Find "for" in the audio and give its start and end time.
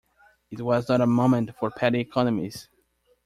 1.59-1.69